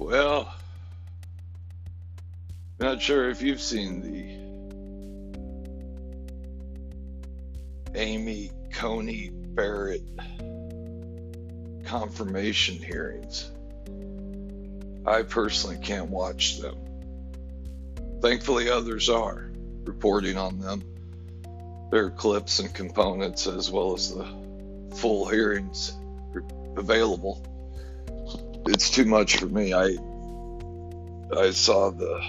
Well, 0.00 0.52
not 2.80 3.02
sure 3.02 3.28
if 3.28 3.42
you've 3.42 3.60
seen 3.60 4.00
the 4.00 4.40
Amy 7.94 8.50
Coney 8.72 9.28
Barrett 9.30 10.02
confirmation 11.84 12.76
hearings. 12.82 13.50
I 15.06 15.22
personally 15.22 15.76
can't 15.82 16.08
watch 16.08 16.60
them. 16.60 16.78
Thankfully, 18.22 18.70
others 18.70 19.10
are 19.10 19.52
reporting 19.84 20.38
on 20.38 20.60
them. 20.60 20.82
There 21.90 22.06
are 22.06 22.10
clips 22.10 22.58
and 22.58 22.74
components 22.74 23.46
as 23.46 23.70
well 23.70 23.92
as 23.94 24.14
the 24.14 24.26
full 24.96 25.28
hearings 25.28 25.92
available. 26.74 27.49
It's 28.70 28.88
too 28.88 29.04
much 29.04 29.38
for 29.38 29.46
me. 29.46 29.74
I 29.74 29.96
I 31.36 31.50
saw 31.50 31.90
the 31.90 32.22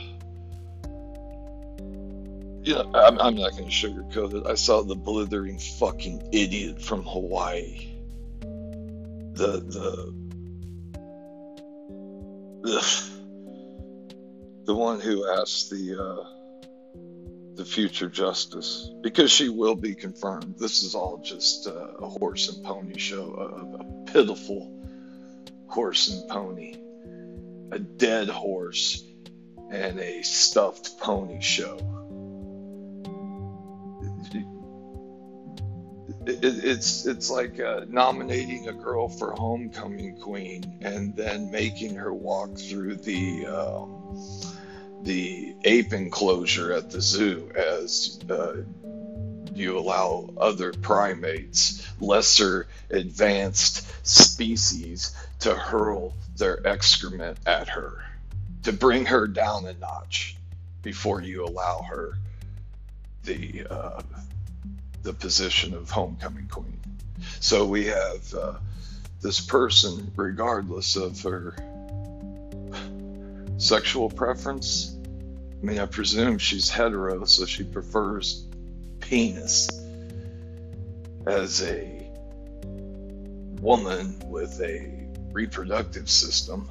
you 2.63 2.73
know, 2.73 2.91
I'm, 2.95 3.19
I'm 3.19 3.35
not 3.35 3.51
going 3.51 3.69
to 3.69 3.71
sugarcoat 3.71 4.33
it. 4.33 4.47
I 4.47 4.55
saw 4.55 4.81
the 4.81 4.95
blithering 4.95 5.59
fucking 5.59 6.29
idiot 6.31 6.81
from 6.81 7.03
Hawaii. 7.03 7.89
The 9.33 9.61
the 9.75 10.13
the, 12.61 13.09
the 14.65 14.75
one 14.75 14.99
who 14.99 15.27
asked 15.39 15.69
the 15.69 16.01
uh, 16.01 16.25
the 17.53 17.65
future 17.65 18.09
justice 18.09 18.89
because 19.01 19.31
she 19.31 19.49
will 19.49 19.75
be 19.75 19.93
confirmed. 19.93 20.55
This 20.57 20.81
is 20.81 20.95
all 20.95 21.19
just 21.23 21.67
uh, 21.67 21.71
a 21.99 22.09
horse 22.09 22.49
and 22.49 22.63
pony 22.63 22.97
show, 22.97 23.31
a, 23.35 23.83
a 23.83 24.05
pitiful 24.11 24.80
horse 25.71 26.09
and 26.09 26.29
pony, 26.29 26.75
a 27.71 27.79
dead 27.79 28.29
horse 28.29 29.03
and 29.71 29.99
a 29.99 30.21
stuffed 30.21 30.99
pony 30.99 31.41
show. 31.41 31.77
It, 36.27 36.43
it, 36.43 36.63
it's 36.63 37.05
it's 37.07 37.31
like 37.31 37.59
uh, 37.59 37.85
nominating 37.89 38.67
a 38.67 38.73
girl 38.73 39.09
for 39.09 39.31
homecoming 39.31 40.17
queen 40.17 40.77
and 40.81 41.15
then 41.15 41.49
making 41.49 41.95
her 41.95 42.13
walk 42.13 42.57
through 42.57 42.97
the 42.97 43.47
um, 43.47 44.01
the 45.03 45.55
ape 45.63 45.93
enclosure 45.93 46.73
at 46.73 46.91
the 46.91 47.01
zoo 47.01 47.51
as 47.55 48.19
uh, 48.29 48.57
you 49.53 49.77
allow 49.77 50.29
other 50.37 50.73
primates, 50.73 51.87
lesser 51.99 52.67
advanced 52.89 53.85
species, 54.07 55.15
to 55.39 55.55
hurl 55.55 56.13
their 56.37 56.65
excrement 56.67 57.37
at 57.45 57.67
her, 57.69 58.03
to 58.63 58.71
bring 58.71 59.05
her 59.05 59.27
down 59.27 59.65
a 59.65 59.73
notch 59.73 60.35
before 60.81 61.21
you 61.21 61.45
allow 61.45 61.81
her 61.81 62.17
the 63.23 63.65
uh, 63.69 64.01
the 65.03 65.13
position 65.13 65.73
of 65.73 65.89
homecoming 65.89 66.47
queen. 66.47 66.79
So 67.39 67.65
we 67.65 67.85
have 67.85 68.33
uh, 68.33 68.53
this 69.21 69.39
person, 69.39 70.11
regardless 70.15 70.95
of 70.95 71.21
her 71.21 71.55
sexual 73.57 74.09
preference. 74.09 74.95
I 75.61 75.65
mean, 75.65 75.79
I 75.79 75.85
presume 75.85 76.39
she's 76.39 76.69
hetero, 76.69 77.25
so 77.25 77.45
she 77.45 77.63
prefers 77.63 78.45
penis 79.11 79.67
as 81.27 81.61
a 81.63 82.09
woman 83.59 84.17
with 84.27 84.61
a 84.61 85.05
reproductive 85.33 86.09
system. 86.09 86.69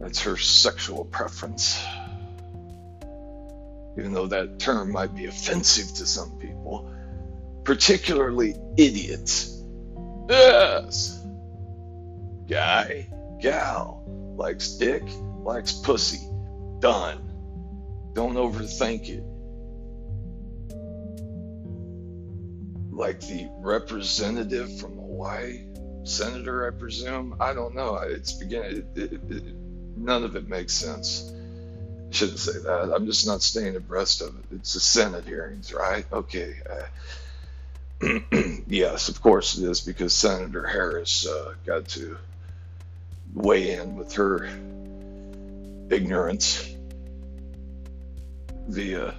That's 0.00 0.22
her 0.22 0.36
sexual 0.36 1.04
preference. 1.04 1.80
Even 3.96 4.12
though 4.12 4.26
that 4.26 4.58
term 4.58 4.90
might 4.90 5.14
be 5.14 5.26
offensive 5.26 5.98
to 5.98 6.04
some 6.04 6.36
people, 6.38 6.90
particularly 7.62 8.56
idiots. 8.76 9.56
Yes. 10.28 11.24
Guy, 12.48 13.06
gal, 13.40 14.02
likes 14.36 14.70
dick, 14.70 15.04
likes 15.44 15.74
pussy. 15.74 16.26
Done. 16.80 18.10
Don't 18.14 18.34
overthink 18.34 19.08
it. 19.08 19.22
Like 22.94 23.20
the 23.20 23.48
representative 23.58 24.78
from 24.78 24.92
Hawaii, 24.92 25.66
senator, 26.04 26.66
I 26.66 26.78
presume. 26.78 27.36
I 27.40 27.52
don't 27.52 27.74
know. 27.74 27.96
It's 27.96 28.32
beginning. 28.32 28.86
It, 28.94 29.12
it, 29.12 29.20
it, 29.30 29.54
none 29.96 30.22
of 30.22 30.36
it 30.36 30.48
makes 30.48 30.72
sense. 30.74 31.32
I 32.08 32.14
shouldn't 32.14 32.38
say 32.38 32.60
that. 32.60 32.92
I'm 32.94 33.06
just 33.06 33.26
not 33.26 33.42
staying 33.42 33.74
abreast 33.74 34.22
of 34.22 34.28
it. 34.28 34.44
It's 34.56 34.74
the 34.74 34.80
Senate 34.80 35.24
hearings, 35.24 35.74
right? 35.74 36.06
Okay. 36.12 36.54
Uh, 36.70 38.20
yes, 38.68 39.08
of 39.08 39.20
course 39.20 39.58
it 39.58 39.68
is 39.68 39.80
because 39.80 40.12
Senator 40.12 40.64
Harris 40.64 41.26
uh, 41.26 41.54
got 41.66 41.88
to 41.88 42.16
weigh 43.34 43.72
in 43.72 43.96
with 43.96 44.12
her 44.14 44.48
ignorance 45.90 46.70
via 48.68 49.14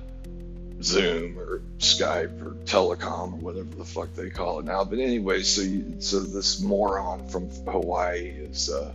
Zoom 0.85 1.39
or 1.39 1.61
Skype 1.79 2.41
or 2.41 2.51
telecom 2.65 3.33
or 3.33 3.37
whatever 3.37 3.75
the 3.75 3.85
fuck 3.85 4.13
they 4.13 4.29
call 4.29 4.59
it 4.59 4.65
now. 4.65 4.83
But 4.83 4.99
anyway, 4.99 5.41
so 5.41 5.61
you, 5.61 5.95
so 5.99 6.19
this 6.19 6.61
moron 6.61 7.27
from 7.27 7.49
Hawaii 7.65 8.29
is 8.29 8.69
uh, 8.69 8.93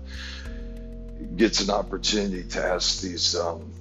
gets 1.37 1.61
an 1.61 1.71
opportunity 1.71 2.45
to 2.45 2.65
ask 2.65 3.01
these 3.01 3.34
um, 3.34 3.73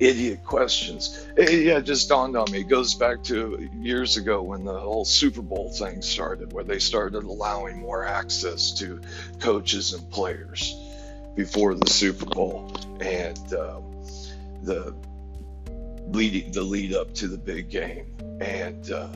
idiot 0.00 0.44
questions. 0.44 1.26
It, 1.36 1.64
yeah, 1.64 1.78
it 1.78 1.84
just 1.84 2.08
dawned 2.08 2.36
on 2.36 2.50
me. 2.50 2.60
It 2.60 2.68
goes 2.68 2.94
back 2.94 3.22
to 3.24 3.70
years 3.78 4.16
ago 4.16 4.42
when 4.42 4.64
the 4.64 4.78
whole 4.78 5.04
Super 5.04 5.42
Bowl 5.42 5.70
thing 5.70 6.02
started, 6.02 6.52
where 6.52 6.64
they 6.64 6.80
started 6.80 7.22
allowing 7.22 7.78
more 7.78 8.04
access 8.04 8.72
to 8.72 9.00
coaches 9.38 9.92
and 9.92 10.10
players 10.10 10.74
before 11.36 11.74
the 11.74 11.88
Super 11.88 12.26
Bowl 12.26 12.74
and 13.00 13.54
um, 13.54 13.84
the 14.62 14.94
leading 16.12 16.50
the 16.52 16.62
lead 16.62 16.94
up 16.94 17.14
to 17.14 17.28
the 17.28 17.38
big 17.38 17.70
game. 17.70 18.06
And 18.40 18.90
uh, 18.90 19.08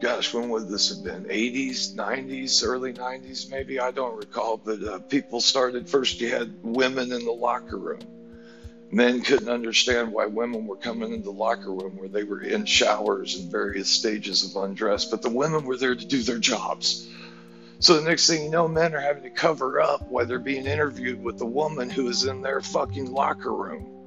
gosh, 0.00 0.32
when 0.32 0.48
would 0.50 0.68
this 0.68 0.90
have 0.90 1.04
been? 1.04 1.24
80s, 1.24 1.94
90s, 1.94 2.64
early 2.64 2.92
90s, 2.92 3.50
maybe 3.50 3.80
I 3.80 3.90
don't 3.90 4.16
recall. 4.16 4.56
But 4.56 4.82
uh, 4.82 4.98
people 5.00 5.40
started 5.40 5.88
first. 5.88 6.20
You 6.20 6.30
had 6.30 6.54
women 6.62 7.12
in 7.12 7.24
the 7.24 7.32
locker 7.32 7.76
room. 7.76 8.00
Men 8.90 9.20
couldn't 9.20 9.50
understand 9.50 10.12
why 10.12 10.26
women 10.26 10.66
were 10.66 10.76
coming 10.76 11.12
into 11.12 11.24
the 11.24 11.30
locker 11.30 11.70
room 11.70 11.96
where 11.98 12.08
they 12.08 12.24
were 12.24 12.40
in 12.40 12.64
showers 12.64 13.38
and 13.38 13.50
various 13.50 13.88
stages 13.88 14.44
of 14.44 14.62
undress, 14.62 15.04
but 15.04 15.20
the 15.20 15.28
women 15.28 15.66
were 15.66 15.76
there 15.76 15.94
to 15.94 16.06
do 16.06 16.22
their 16.22 16.38
jobs. 16.38 17.06
So 17.80 18.00
the 18.00 18.08
next 18.08 18.26
thing 18.26 18.44
you 18.44 18.50
know, 18.50 18.66
men 18.66 18.94
are 18.94 19.00
having 19.00 19.24
to 19.24 19.30
cover 19.30 19.78
up 19.80 20.08
while 20.08 20.24
they're 20.24 20.38
being 20.38 20.64
interviewed 20.64 21.22
with 21.22 21.38
the 21.38 21.46
woman 21.46 21.90
who 21.90 22.08
is 22.08 22.24
in 22.24 22.40
their 22.40 22.62
fucking 22.62 23.12
locker 23.12 23.52
room 23.52 23.97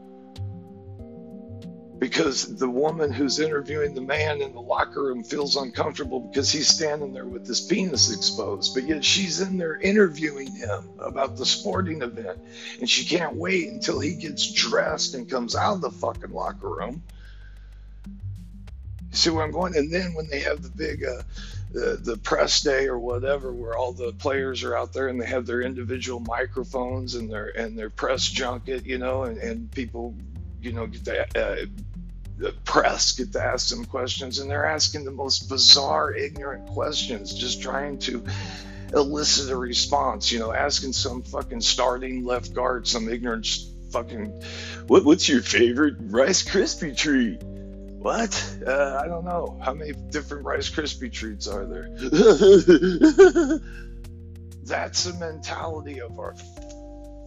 because 2.02 2.58
the 2.58 2.68
woman 2.68 3.14
who's 3.14 3.40
interviewing 3.40 3.94
the 3.94 4.02
man 4.02 4.42
in 4.42 4.54
the 4.54 4.60
locker 4.60 5.04
room 5.04 5.24
feels 5.24 5.56
uncomfortable 5.56 6.20
because 6.20 6.52
he's 6.52 6.68
standing 6.68 7.14
there 7.14 7.28
with 7.28 7.46
his 7.46 7.62
penis 7.62 8.12
exposed, 8.12 8.74
but 8.74 8.86
yet 8.86 9.06
she's 9.06 9.40
in 9.40 9.60
there 9.60 9.76
interviewing 9.76 10.52
him 10.52 10.84
about 10.98 11.38
the 11.38 11.46
sporting 11.46 12.02
event, 12.02 12.40
and 12.80 12.90
she 12.90 13.06
can't 13.06 13.36
wait 13.36 13.70
until 13.70 14.00
he 14.00 14.16
gets 14.16 14.52
dressed 14.52 15.14
and 15.14 15.30
comes 15.30 15.56
out 15.56 15.76
of 15.76 15.82
the 15.82 15.92
fucking 15.92 16.32
locker 16.32 16.70
room. 16.70 17.04
You 18.08 19.16
see 19.16 19.30
where 19.30 19.44
I'm 19.44 19.52
going? 19.52 19.78
And 19.78 19.94
then 19.94 20.16
when 20.16 20.28
they 20.28 20.40
have 20.40 20.64
the 20.64 20.70
big, 20.70 21.06
uh, 21.06 21.22
the, 21.72 22.00
the 22.02 22.18
press 22.18 22.62
day 22.62 22.88
or 22.88 22.98
whatever, 22.98 23.54
where 23.54 23.78
all 23.78 23.94
the 23.94 24.12
players 24.14 24.64
are 24.64 24.76
out 24.76 24.92
there 24.92 25.08
and 25.08 25.22
they 25.22 25.28
have 25.28 25.46
their 25.46 25.62
individual 25.62 26.20
microphones 26.20 27.14
and 27.14 27.32
their 27.32 27.50
and 27.56 27.78
their 27.78 27.92
press 27.92 28.28
junket, 28.28 28.88
you 28.88 28.98
know, 28.98 29.24
and, 29.24 29.38
and 29.38 29.72
people, 29.72 30.16
you 30.64 30.74
know, 30.74 30.88
get 30.88 31.06
that. 31.06 31.38
Uh, 31.38 31.68
the 32.42 32.54
press 32.66 33.14
get 33.14 33.32
to 33.34 33.42
ask 33.42 33.70
them 33.70 33.86
questions, 33.86 34.40
and 34.40 34.50
they're 34.50 34.66
asking 34.66 35.06
the 35.06 35.12
most 35.12 35.48
bizarre, 35.48 36.12
ignorant 36.14 36.68
questions, 36.68 37.34
just 37.34 37.62
trying 37.62 38.00
to 38.00 38.26
elicit 38.94 39.52
a 39.52 39.56
response. 39.56 40.32
You 40.32 40.40
know, 40.40 40.52
asking 40.52 40.94
some 40.94 41.22
fucking 41.22 41.62
starting 41.62 42.26
left 42.26 42.54
guard 42.54 42.88
some 42.88 43.08
ignorant 43.08 43.48
fucking, 43.92 44.44
what, 44.88 45.06
what's 45.06 45.30
your 45.30 45.42
favorite 45.42 45.96
Rice 46.00 46.44
Krispie 46.44 46.98
treat? 46.98 47.44
What? 47.44 48.58
Uh, 48.66 49.00
I 49.04 49.08
don't 49.08 49.26
know. 49.26 49.60
How 49.64 49.74
many 49.74 49.94
different 50.10 50.44
Rice 50.44 50.72
Krispie 50.72 51.14
treats 51.14 51.48
are 51.48 51.66
there? 51.66 51.90
That's 54.64 55.04
the 55.04 55.14
mentality 55.20 56.02
of 56.02 56.18
our 56.18 56.34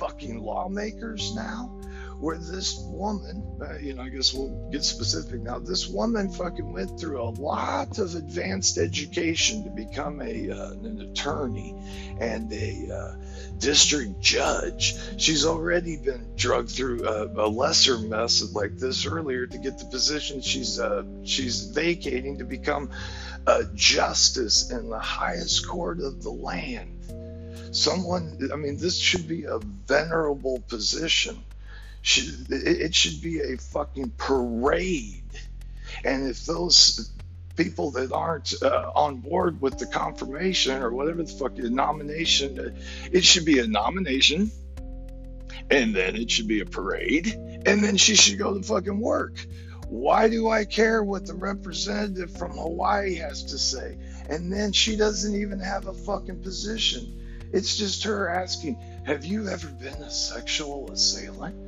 fucking 0.01 0.41
lawmakers 0.41 1.33
now 1.37 1.81
where 2.25 2.39
this 2.39 2.79
woman, 2.87 3.45
uh, 3.61 3.77
you 3.77 3.93
know, 3.93 4.01
I 4.01 4.09
guess 4.09 4.33
we'll 4.33 4.71
get 4.73 4.83
specific 4.83 5.43
now. 5.43 5.59
This 5.59 5.87
woman 5.87 6.31
fucking 6.31 6.73
went 6.73 6.99
through 6.99 7.21
a 7.21 7.29
lot 7.29 7.99
of 7.99 8.15
advanced 8.15 8.79
education 8.79 9.63
to 9.65 9.69
become 9.69 10.23
a 10.23 10.51
uh, 10.51 10.71
an 10.71 11.03
attorney 11.03 11.77
and 12.19 12.51
a 12.51 12.89
uh, 12.91 13.17
district 13.59 14.23
judge. 14.23 14.97
She's 15.19 15.45
already 15.45 15.99
been 15.99 16.33
drugged 16.35 16.71
through 16.71 17.07
a, 17.07 17.27
a, 17.27 17.47
lesser 17.47 17.99
mess 17.99 18.43
like 18.55 18.79
this 18.79 19.05
earlier 19.05 19.47
to 19.47 19.59
get 19.59 19.79
the 19.79 19.85
position 19.85 20.41
she's 20.41 20.81
uh, 20.81 21.05
she's 21.25 21.67
vacating 21.67 22.39
to 22.39 22.45
become 22.45 22.89
a 23.47 23.65
justice 23.75 24.71
in 24.71 24.89
the 24.89 24.99
highest 24.99 25.69
court 25.69 26.01
of 26.01 26.23
the 26.23 26.31
land. 26.31 27.05
Someone, 27.77 28.39
I 28.51 28.57
mean, 28.57 28.79
this 28.79 28.97
should 28.97 29.29
be 29.29 29.45
a 29.45 29.59
venerable 29.59 30.63
position. 30.69 31.37
Should, 32.07 32.49
it 32.51 32.95
should 32.95 33.23
be 33.23 33.41
a 33.41 33.57
fucking 33.57 34.13
parade. 34.19 35.23
And 36.05 36.29
if 36.29 36.45
those 36.45 37.11
people 37.57 37.93
that 37.93 38.13
aren't 38.13 38.53
uh, 38.63 38.93
on 38.95 39.23
board 39.23 39.59
with 39.63 39.79
the 39.79 39.87
confirmation 39.87 40.83
or 40.83 40.93
whatever 40.93 41.23
the 41.23 41.33
fuck 41.33 41.55
the 41.55 41.71
nomination, 41.71 42.61
uh, 42.61 42.79
it 43.11 43.25
should 43.25 43.47
be 43.47 43.59
a 43.59 43.67
nomination, 43.67 44.51
and 45.71 45.97
then 45.97 46.15
it 46.15 46.31
should 46.31 46.47
be 46.47 46.61
a 46.61 46.67
parade, 46.67 47.29
and 47.65 47.83
then 47.83 47.97
she 47.97 48.17
should 48.17 48.39
go 48.39 48.53
to 48.53 48.63
fucking 48.63 49.01
work. 49.01 49.39
Why 49.89 50.29
do 50.29 50.51
I 50.51 50.67
care 50.67 51.03
what 51.03 51.25
the 51.25 51.33
representative 51.33 52.37
from 52.37 52.53
Hawaii 52.53 53.15
has 53.15 53.45
to 53.45 53.57
say? 53.57 53.97
And 54.29 54.53
then 54.53 54.73
she 54.73 54.97
doesn't 54.97 55.35
even 55.35 55.59
have 55.59 55.87
a 55.87 55.95
fucking 55.95 56.43
position. 56.43 57.49
It's 57.51 57.79
just 57.79 58.05
her 58.05 58.29
asking, 58.29 58.77
Have 59.07 59.25
you 59.25 59.49
ever 59.49 59.69
been 59.69 60.03
a 60.03 60.11
sexual 60.11 60.91
assailant? 60.93 61.64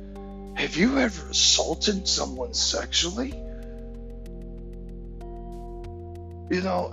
Have 0.57 0.75
you 0.75 0.97
ever 0.97 1.29
assaulted 1.29 2.07
someone 2.07 2.55
sexually? 2.55 3.29
You 6.49 6.61
know, 6.61 6.91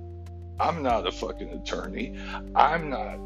I'm 0.60 0.84
not 0.84 1.08
a 1.08 1.12
fucking 1.12 1.50
attorney. 1.50 2.16
I'm 2.54 2.88
not 2.88 3.18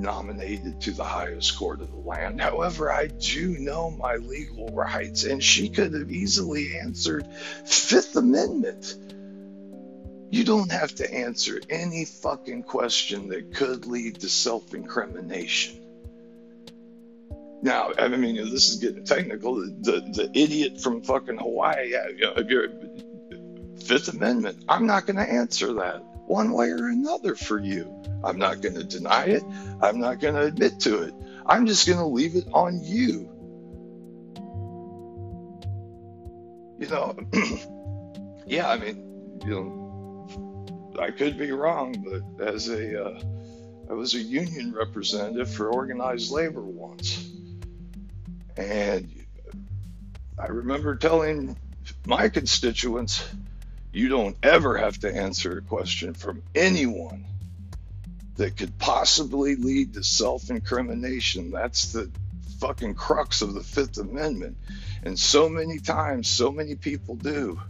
nominated 0.00 0.80
to 0.80 0.90
the 0.90 1.04
highest 1.04 1.56
court 1.56 1.80
of 1.80 1.92
the 1.92 1.96
land. 1.98 2.40
However, 2.40 2.90
I 2.90 3.06
do 3.06 3.56
know 3.56 3.92
my 3.92 4.16
legal 4.16 4.66
rights, 4.70 5.22
and 5.22 5.44
she 5.44 5.68
could 5.68 5.94
have 5.94 6.10
easily 6.10 6.76
answered 6.80 7.24
Fifth 7.64 8.16
Amendment. 8.16 8.96
You 10.32 10.42
don't 10.42 10.72
have 10.72 10.92
to 10.96 11.14
answer 11.14 11.60
any 11.70 12.04
fucking 12.04 12.64
question 12.64 13.28
that 13.28 13.54
could 13.54 13.86
lead 13.86 14.22
to 14.22 14.28
self 14.28 14.74
incrimination. 14.74 15.79
Now, 17.62 17.92
I 17.98 18.08
mean, 18.08 18.36
this 18.36 18.70
is 18.70 18.76
getting 18.76 19.04
technical. 19.04 19.56
The, 19.56 20.00
the 20.12 20.30
idiot 20.34 20.80
from 20.80 21.02
fucking 21.02 21.38
Hawaii, 21.38 21.92
you 22.16 22.20
know, 22.20 23.80
Fifth 23.84 24.08
Amendment, 24.08 24.64
I'm 24.68 24.86
not 24.86 25.06
going 25.06 25.16
to 25.16 25.30
answer 25.30 25.74
that 25.74 26.02
one 26.26 26.52
way 26.52 26.70
or 26.70 26.88
another 26.88 27.34
for 27.34 27.58
you. 27.58 27.92
I'm 28.22 28.38
not 28.38 28.60
going 28.62 28.76
to 28.76 28.84
deny 28.84 29.24
it. 29.24 29.42
I'm 29.82 29.98
not 29.98 30.20
going 30.20 30.34
to 30.34 30.42
admit 30.42 30.80
to 30.80 31.02
it. 31.02 31.14
I'm 31.44 31.66
just 31.66 31.86
going 31.86 31.98
to 31.98 32.06
leave 32.06 32.36
it 32.36 32.46
on 32.52 32.80
you. 32.82 33.28
You 36.78 36.88
know, 36.88 37.16
yeah, 38.46 38.70
I 38.70 38.78
mean, 38.78 39.40
you 39.44 39.50
know, 39.50 40.96
I 40.98 41.10
could 41.10 41.36
be 41.36 41.50
wrong, 41.50 42.22
but 42.38 42.46
as 42.46 42.68
a, 42.68 43.04
uh, 43.04 43.20
I 43.90 43.92
was 43.92 44.14
a 44.14 44.20
union 44.20 44.72
representative 44.72 45.52
for 45.52 45.68
organized 45.70 46.30
labor 46.30 46.62
once. 46.62 47.28
And 48.60 49.10
I 50.38 50.48
remember 50.48 50.94
telling 50.96 51.56
my 52.04 52.28
constituents, 52.28 53.26
you 53.90 54.10
don't 54.10 54.36
ever 54.42 54.76
have 54.76 54.98
to 55.00 55.14
answer 55.14 55.56
a 55.56 55.62
question 55.62 56.12
from 56.12 56.42
anyone 56.54 57.24
that 58.36 58.58
could 58.58 58.78
possibly 58.78 59.56
lead 59.56 59.94
to 59.94 60.04
self 60.04 60.50
incrimination. 60.50 61.50
That's 61.50 61.92
the 61.92 62.10
fucking 62.60 62.94
crux 62.94 63.40
of 63.40 63.54
the 63.54 63.62
Fifth 63.62 63.96
Amendment. 63.96 64.58
And 65.02 65.18
so 65.18 65.48
many 65.48 65.78
times, 65.78 66.28
so 66.28 66.52
many 66.52 66.74
people 66.74 67.16
do. 67.16 67.60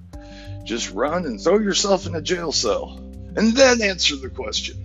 Just 0.64 0.90
run 0.90 1.24
and 1.24 1.40
throw 1.40 1.58
yourself 1.58 2.06
in 2.06 2.16
a 2.16 2.20
jail 2.20 2.50
cell 2.50 2.98
and 3.36 3.52
then 3.52 3.80
answer 3.80 4.16
the 4.16 4.28
question. 4.28 4.84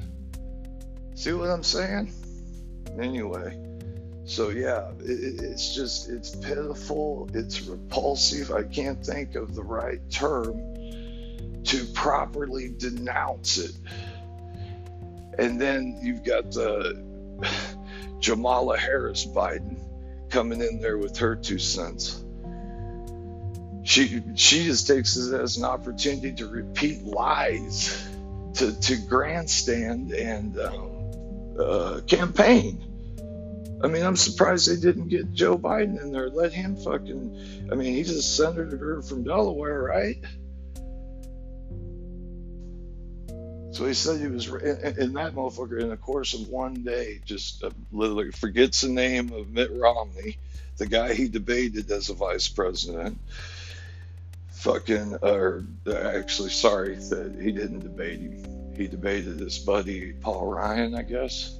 See 1.15 1.33
what 1.33 1.49
I'm 1.49 1.63
saying? 1.63 2.13
Anyway. 2.99 3.74
So 4.25 4.49
yeah, 4.49 4.89
it, 4.99 5.41
it's 5.43 5.75
just 5.75 6.09
it's 6.09 6.35
pitiful, 6.35 7.29
it's 7.33 7.61
repulsive. 7.61 8.51
I 8.51 8.63
can't 8.63 9.05
think 9.05 9.35
of 9.35 9.53
the 9.53 9.63
right 9.63 9.99
term 10.09 10.75
to 11.65 11.85
properly 11.93 12.73
denounce 12.75 13.59
it. 13.59 13.71
And 15.37 15.61
then 15.61 15.99
you've 16.01 16.23
got 16.23 16.51
the 16.51 17.01
Jamala 18.19 18.77
Harris 18.77 19.25
Biden 19.25 19.79
coming 20.29 20.61
in 20.61 20.81
there 20.81 20.97
with 20.97 21.17
her 21.17 21.35
two 21.35 21.59
cents. 21.59 22.23
She 23.83 24.23
she 24.33 24.63
just 24.63 24.87
takes 24.87 25.15
it 25.17 25.39
as 25.39 25.57
an 25.57 25.65
opportunity 25.65 26.33
to 26.33 26.47
repeat 26.47 27.03
lies, 27.03 28.03
to 28.55 28.79
to 28.81 28.95
grandstand 28.95 30.11
and 30.13 30.57
um, 30.59 31.55
uh, 31.59 31.99
campaign. 32.07 32.94
I 33.83 33.87
mean, 33.87 34.03
I'm 34.03 34.15
surprised 34.15 34.69
they 34.69 34.79
didn't 34.79 35.09
get 35.09 35.33
Joe 35.33 35.57
Biden 35.57 36.01
in 36.01 36.11
there. 36.11 36.29
Let 36.29 36.53
him 36.53 36.75
fucking. 36.77 37.67
I 37.71 37.75
mean, 37.75 37.93
he's 37.93 38.09
a 38.11 38.21
senator 38.21 39.01
from 39.01 39.23
Delaware, 39.23 39.83
right? 39.83 40.17
So 43.71 43.85
he 43.85 43.93
said 43.93 44.21
he 44.21 44.27
was 44.27 44.47
in, 44.47 45.13
that 45.13 45.35
motherfucker 45.35 45.81
in 45.81 45.89
the 45.89 45.97
course 45.97 46.33
of 46.33 46.47
one 46.47 46.75
day, 46.83 47.19
just 47.25 47.61
uh, 47.61 47.71
literally 47.91 48.31
forgets 48.31 48.81
the 48.81 48.89
name 48.89 49.33
of 49.33 49.49
Mitt 49.49 49.69
Romney, 49.73 50.37
the 50.77 50.85
guy 50.85 51.13
he 51.13 51.27
debated 51.27 51.91
as 51.91 52.09
a 52.09 52.13
vice 52.13 52.47
president. 52.47 53.19
Fucking, 54.51 55.17
or 55.21 55.65
actually, 55.93 56.51
sorry 56.51 56.95
that 56.95 57.37
he 57.41 57.51
didn't 57.51 57.81
debate 57.81 58.21
him. 58.21 58.73
He 58.77 58.87
debated 58.87 59.39
his 59.39 59.59
buddy 59.59 60.13
Paul 60.13 60.47
Ryan, 60.47 60.95
I 60.95 61.03
guess 61.03 61.59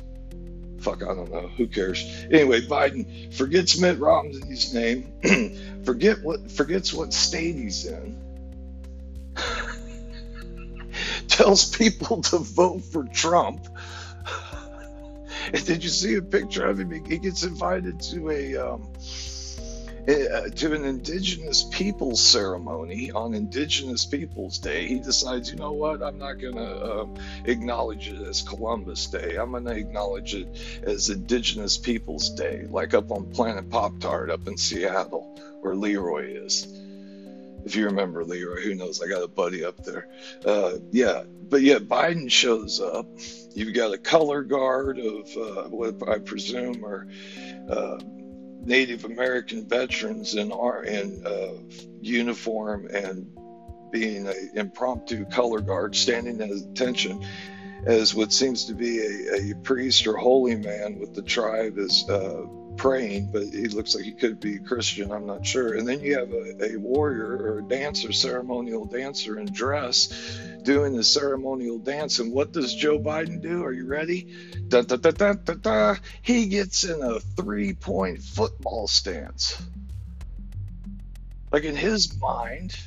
fuck, 0.86 1.02
I 1.02 1.16
don't 1.16 1.32
know. 1.32 1.48
Who 1.48 1.66
cares? 1.66 2.06
Anyway, 2.32 2.62
Biden 2.62 3.34
forgets 3.34 3.80
Mitt 3.80 3.98
Romney's 3.98 4.72
name, 4.72 5.12
forget 5.84 6.22
what 6.22 6.52
forgets 6.52 6.94
what 6.94 7.12
state 7.12 7.56
he's 7.56 7.86
in. 7.86 8.22
Tells 11.28 11.76
people 11.76 12.22
to 12.22 12.38
vote 12.38 12.84
for 12.84 13.04
Trump. 13.06 13.68
And 15.52 15.66
did 15.66 15.84
you 15.84 15.90
see 15.90 16.16
a 16.16 16.22
picture 16.22 16.68
of 16.68 16.80
him? 16.80 16.92
He 16.92 17.18
gets 17.18 17.42
invited 17.42 18.00
to 18.12 18.30
a 18.30 18.56
um, 18.56 18.88
uh, 20.08 20.50
to 20.50 20.74
an 20.74 20.86
Indigenous 20.86 21.64
Peoples 21.64 22.22
ceremony 22.22 23.12
on 23.12 23.34
Indigenous 23.34 24.06
Peoples 24.06 24.60
Day, 24.60 24.88
he 24.88 25.00
decides, 25.00 25.52
you 25.52 25.58
know 25.58 25.72
what, 25.72 26.04
I'm 26.04 26.20
not 26.20 26.34
going 26.34 26.56
to 26.56 27.02
um, 27.02 27.16
acknowledge 27.46 28.08
it 28.08 28.22
as 28.22 28.44
Columbus 28.44 29.08
Day. 29.08 29.36
I'm 29.36 29.52
going 29.52 29.66
to 29.66 29.72
acknowledge 29.72 30.36
it 30.36 30.48
as 30.84 31.10
Indigenous 31.10 31.78
Peoples 31.78 32.30
Day, 32.30 32.68
like 32.70 32.94
up 32.94 33.12
on 33.12 33.32
Planet 33.32 33.70
Pop 33.70 34.00
Tart 34.00 34.30
up 34.30 34.48
in 34.48 34.58
Seattle, 34.58 35.40
where 35.62 35.76
Leroy 35.76 36.44
is. 36.46 36.68
If 37.66 37.76
you 37.76 37.86
remember 37.86 38.24
Leroy, 38.24 38.62
who 38.62 38.76
knows? 38.76 39.02
I 39.02 39.08
got 39.08 39.24
a 39.24 39.28
buddy 39.28 39.66
up 39.66 39.84
there. 39.84 40.08
Uh, 40.46 40.74
yeah, 40.92 41.24
but 41.50 41.64
yet 41.64 41.84
Biden 41.84 42.30
shows 42.30 42.80
up. 42.80 43.08
You've 43.56 43.74
got 43.74 43.92
a 43.92 43.98
color 43.98 44.44
guard 44.44 45.00
of 45.00 45.36
uh, 45.36 45.70
what 45.70 46.08
I 46.08 46.20
presume 46.20 46.86
are 46.86 47.08
uh, 47.68 47.98
Native 48.66 49.06
American 49.06 49.68
veterans 49.68 50.36
in 50.36 50.52
our 50.52 50.84
in 50.84 51.26
uh, 51.26 51.54
uniform 52.02 52.88
and 52.88 53.28
being 53.92 54.28
an 54.28 54.52
impromptu 54.56 55.26
color 55.26 55.62
guard 55.62 55.96
standing 55.96 56.42
at 56.42 56.50
attention 56.50 57.26
as 57.86 58.16
what 58.16 58.34
seems 58.34 58.66
to 58.66 58.74
be 58.74 59.00
a, 59.00 59.52
a 59.52 59.56
priest 59.64 60.08
or 60.08 60.18
holy 60.18 60.56
man 60.56 61.00
with 61.00 61.14
the 61.14 61.22
tribe 61.22 61.78
is 61.78 62.10
uh, 62.10 62.44
praying, 62.78 63.32
but 63.32 63.44
he 63.44 63.68
looks 63.68 63.96
like 63.96 64.04
he 64.04 64.12
could 64.12 64.40
be 64.40 64.56
a 64.56 64.60
Christian. 64.60 65.12
I'm 65.12 65.26
not 65.26 65.46
sure. 65.46 65.76
And 65.76 65.88
then 65.88 66.02
you 66.02 66.18
have 66.18 66.32
a, 66.32 66.74
a 66.74 66.78
warrior 66.78 67.38
or 67.38 67.60
a 67.60 67.64
dancer, 67.64 68.12
ceremonial 68.12 68.86
dancer 68.86 69.40
in 69.40 69.48
dress, 69.48 70.08
doing 70.64 70.96
the 70.96 71.04
ceremonial 71.04 71.80
dance. 71.80 72.20
And 72.20 72.32
what 72.32 72.52
does 72.52 72.74
Joe 72.74 73.00
Biden 73.00 73.42
do? 73.42 73.64
Are 73.64 73.72
you 73.72 73.86
ready? 73.86 74.34
Da, 74.68 74.82
da, 74.82 74.98
da, 74.98 75.12
da, 75.12 75.34
da, 75.34 75.54
da. 75.54 75.96
He 76.22 76.48
gets 76.48 76.84
in 76.84 77.02
a 77.02 77.20
three 77.20 77.74
point 77.74 78.22
football 78.22 78.88
stance. 78.88 79.62
Like 81.52 81.64
in 81.64 81.76
his 81.76 82.20
mind, 82.20 82.78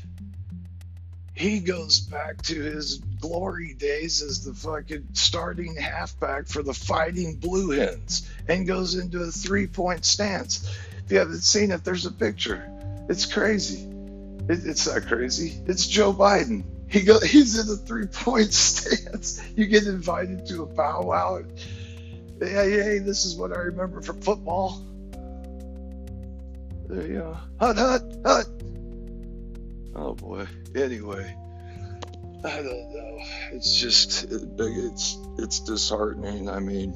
he 1.39 1.61
goes 1.61 2.01
back 2.01 2.43
to 2.43 2.61
his 2.61 2.97
glory 3.21 3.73
days 3.75 4.23
as 4.23 4.45
the 4.45 4.53
fucking 4.53 5.07
starting 5.13 5.77
halfback 5.77 6.49
for 6.49 6.65
the 6.65 6.75
Fighting 6.75 7.37
Blue 7.37 7.71
Hens 7.71 8.29
and 8.49 8.67
goes 8.67 8.97
into 8.97 9.21
a 9.23 9.31
three 9.31 9.69
point 9.69 10.05
stance. 10.05 10.69
If 11.05 11.13
you 11.13 11.19
haven't 11.19 11.43
seen 11.43 11.71
it, 11.71 11.85
there's 11.85 12.07
a 12.07 12.13
picture. 12.13 12.69
It's 13.09 13.25
crazy. 13.25 13.89
It, 14.49 14.67
it's 14.67 14.89
not 14.93 15.07
crazy. 15.07 15.57
It's 15.67 15.87
Joe 15.87 16.13
Biden. 16.13 16.65
He 16.89 17.03
go, 17.03 17.21
he's 17.21 17.57
in 17.57 17.73
a 17.73 17.77
three 17.77 18.07
point 18.07 18.53
stance. 18.53 19.41
You 19.55 19.67
get 19.67 19.87
invited 19.87 20.45
to 20.47 20.65
a 20.65 20.67
powwow. 20.67 21.45
Hey, 22.41 22.71
hey, 22.71 22.99
this 22.99 23.25
is 23.25 23.37
what 23.37 23.53
I 23.53 23.61
remember 23.61 24.03
from 24.03 24.21
football. 24.21 24.83
There 26.89 27.07
you 27.07 27.19
go. 27.19 27.39
Hut, 27.61 27.77
hut, 27.77 28.03
hut. 28.25 28.58
Oh 30.01 30.15
boy. 30.15 30.47
Anyway, 30.77 31.37
I 32.45 32.57
don't 32.57 32.93
know. 32.95 33.19
It's 33.51 33.75
just 33.75 34.27
it's 34.31 35.19
it's 35.39 35.59
disheartening. 35.61 36.49
I 36.49 36.61
mean, 36.61 36.95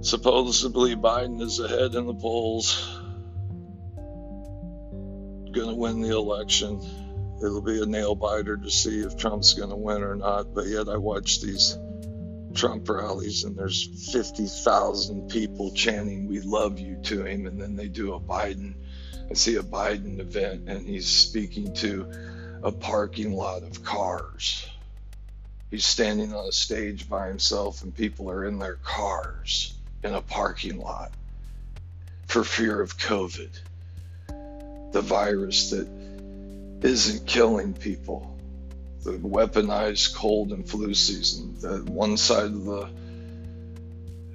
supposedly 0.00 0.96
Biden 0.96 1.40
is 1.40 1.60
ahead 1.60 1.94
in 1.94 2.06
the 2.06 2.14
polls, 2.14 2.98
going 5.52 5.68
to 5.68 5.74
win 5.76 6.00
the 6.02 6.16
election. 6.16 6.80
It'll 7.40 7.62
be 7.62 7.80
a 7.80 7.86
nail 7.86 8.16
biter 8.16 8.56
to 8.56 8.70
see 8.70 8.98
if 8.98 9.16
Trump's 9.16 9.54
going 9.54 9.70
to 9.70 9.76
win 9.76 10.02
or 10.02 10.16
not. 10.16 10.52
But 10.52 10.66
yet, 10.66 10.88
I 10.88 10.96
watch 10.96 11.40
these 11.40 11.78
Trump 12.54 12.88
rallies 12.88 13.44
and 13.44 13.56
there's 13.56 14.10
50,000 14.12 15.28
people 15.28 15.72
chanting, 15.72 16.26
We 16.26 16.40
love 16.40 16.80
you 16.80 16.96
to 17.04 17.24
him. 17.24 17.46
And 17.46 17.60
then 17.60 17.76
they 17.76 17.88
do 17.88 18.14
a 18.14 18.20
Biden, 18.20 18.74
I 19.30 19.34
see 19.34 19.56
a 19.56 19.62
Biden 19.62 20.18
event 20.18 20.68
and 20.68 20.86
he's 20.86 21.06
speaking 21.06 21.72
to 21.74 22.10
a 22.62 22.72
parking 22.72 23.32
lot 23.32 23.62
of 23.62 23.84
cars. 23.84 24.68
He's 25.70 25.84
standing 25.84 26.34
on 26.34 26.46
a 26.46 26.52
stage 26.52 27.08
by 27.08 27.28
himself 27.28 27.82
and 27.82 27.94
people 27.94 28.30
are 28.30 28.44
in 28.44 28.58
their 28.58 28.76
cars 28.76 29.74
in 30.02 30.14
a 30.14 30.20
parking 30.20 30.78
lot 30.78 31.12
for 32.26 32.44
fear 32.44 32.80
of 32.80 32.96
COVID, 32.98 33.50
the 34.92 35.00
virus 35.00 35.70
that 35.70 35.88
isn't 36.82 37.26
killing 37.26 37.74
people 37.74 38.34
the 39.04 39.12
weaponized 39.18 40.14
cold 40.14 40.50
and 40.52 40.68
flu 40.68 40.94
season. 40.94 41.54
The 41.60 41.78
one 41.90 42.16
side 42.16 42.44
of 42.44 42.64
the 42.64 42.88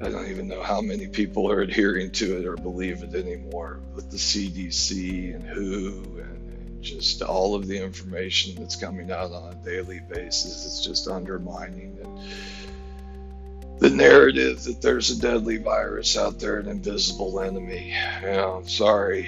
I 0.01 0.09
don't 0.09 0.29
even 0.29 0.47
know 0.47 0.63
how 0.63 0.79
many 0.79 1.07
people 1.07 1.51
are 1.51 1.59
adhering 1.61 2.11
to 2.11 2.39
it 2.39 2.45
or 2.45 2.55
believe 2.55 3.03
it 3.03 3.13
anymore 3.15 3.81
with 3.95 4.09
the 4.09 4.17
CDC 4.17 5.35
and 5.35 5.43
WHO 5.43 6.21
and 6.21 6.81
just 6.81 7.21
all 7.21 7.53
of 7.53 7.67
the 7.67 7.83
information 7.83 8.55
that's 8.55 8.77
coming 8.77 9.11
out 9.11 9.31
on 9.31 9.51
a 9.51 9.65
daily 9.65 9.99
basis. 10.09 10.65
It's 10.65 10.85
just 10.85 11.09
undermining 11.09 11.97
it. 11.99 13.79
The 13.79 13.89
narrative 13.89 14.63
that 14.63 14.81
there's 14.81 15.09
a 15.09 15.19
deadly 15.19 15.57
virus 15.57 16.17
out 16.17 16.39
there, 16.39 16.59
an 16.59 16.67
invisible 16.67 17.41
enemy. 17.41 17.93
I'm 18.23 18.67
sorry 18.69 19.27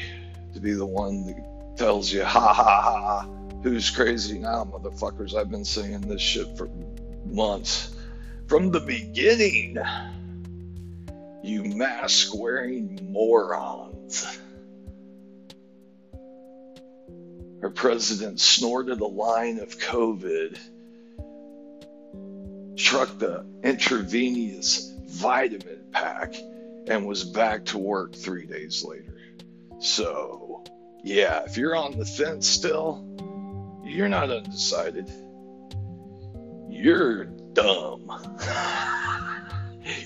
to 0.53 0.59
be 0.61 0.71
the 0.71 0.85
one 0.85 1.25
that 1.25 1.77
tells 1.77 2.11
you, 2.11 2.23
ha 2.23 2.53
ha 2.53 2.81
ha, 2.81 3.27
Who's 3.63 3.89
crazy 3.89 4.39
now, 4.39 4.63
motherfuckers? 4.65 5.35
I've 5.35 5.51
been 5.51 5.65
saying 5.65 6.01
this 6.01 6.21
shit 6.21 6.57
for 6.57 6.69
months. 7.25 7.93
From 8.47 8.71
the 8.71 8.79
beginning, 8.79 9.77
you 11.43 11.63
mask 11.63 12.35
wearing 12.35 12.99
morons. 13.11 14.39
Our 17.63 17.69
president 17.69 18.39
snorted 18.39 19.01
a 19.01 19.07
line 19.07 19.59
of 19.59 19.77
COVID, 19.77 20.57
trucked 22.75 23.19
the 23.19 23.45
intravenous 23.63 24.91
vitamin 25.05 25.85
pack, 25.91 26.33
and 26.87 27.05
was 27.05 27.23
back 27.23 27.65
to 27.65 27.77
work 27.77 28.15
three 28.15 28.45
days 28.45 28.83
later. 28.83 29.15
So, 29.79 30.63
yeah, 31.03 31.43
if 31.45 31.57
you're 31.57 31.75
on 31.75 31.97
the 31.97 32.05
fence 32.05 32.47
still, 32.47 33.05
you're 33.83 34.09
not 34.09 34.31
undecided. 34.31 35.11
You're 36.69 37.25
dumb. 37.25 38.11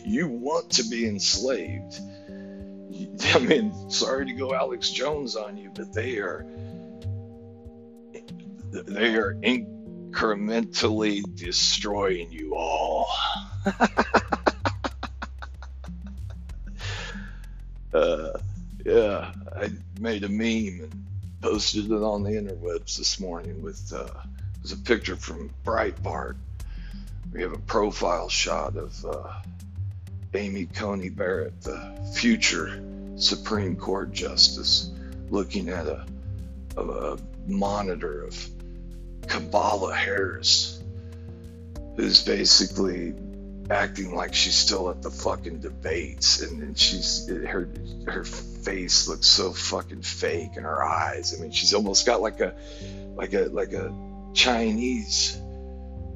you 0.03 0.27
want 0.27 0.71
to 0.71 0.83
be 0.83 1.07
enslaved. 1.07 1.99
I 3.33 3.39
mean, 3.39 3.89
sorry 3.89 4.25
to 4.27 4.33
go 4.33 4.53
Alex 4.53 4.89
Jones 4.91 5.35
on 5.35 5.57
you, 5.57 5.71
but 5.73 5.93
they 5.93 6.17
are 6.17 6.45
they 8.71 9.15
are 9.15 9.35
incrementally 9.35 11.23
destroying 11.35 12.31
you 12.31 12.55
all. 12.55 13.07
uh, 17.93 18.29
yeah, 18.85 19.31
I 19.55 19.69
made 19.99 20.23
a 20.23 20.29
meme 20.29 20.81
and 20.83 21.05
posted 21.41 21.91
it 21.91 21.91
on 21.91 22.23
the 22.23 22.31
interwebs 22.31 22.97
this 22.97 23.19
morning 23.19 23.61
with 23.61 23.93
uh, 23.93 24.07
was 24.61 24.71
a 24.71 24.77
picture 24.77 25.15
from 25.15 25.51
Breitbart. 25.63 26.35
We 27.31 27.41
have 27.41 27.53
a 27.53 27.59
profile 27.59 28.29
shot 28.29 28.77
of 28.77 29.05
uh, 29.05 29.41
Amy 30.35 30.65
Coney 30.65 31.09
Barrett, 31.09 31.61
the 31.61 32.11
future 32.13 32.81
Supreme 33.15 33.75
Court 33.75 34.11
justice, 34.11 34.91
looking 35.29 35.69
at 35.69 35.87
a, 35.87 36.05
a, 36.77 36.81
a 36.81 37.17
monitor 37.47 38.23
of 38.23 38.49
Kamala 39.27 39.95
Harris, 39.95 40.81
who's 41.95 42.23
basically 42.23 43.13
acting 43.69 44.13
like 44.15 44.33
she's 44.33 44.55
still 44.55 44.89
at 44.89 45.01
the 45.01 45.09
fucking 45.09 45.59
debates 45.59 46.41
and, 46.41 46.61
and 46.61 46.77
she's 46.77 47.27
her 47.27 47.67
her 48.05 48.23
face 48.23 49.07
looks 49.07 49.25
so 49.25 49.51
fucking 49.51 50.01
fake 50.01 50.51
and 50.55 50.65
her 50.65 50.83
eyes. 50.83 51.35
I 51.35 51.41
mean 51.41 51.51
she's 51.51 51.73
almost 51.73 52.05
got 52.05 52.21
like 52.21 52.39
a 52.41 52.53
like 53.15 53.33
a 53.33 53.45
like 53.45 53.73
a 53.73 53.93
chinese 54.33 55.39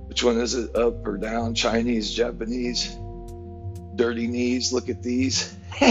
which 0.08 0.24
one 0.24 0.38
is 0.38 0.54
it 0.54 0.76
up 0.76 1.08
or 1.08 1.18
down 1.18 1.56
chinese 1.56 2.12
japanese 2.14 2.94
dirty 4.00 4.28
knees 4.28 4.72
look 4.72 4.90
at 4.90 5.04
these 5.04 5.56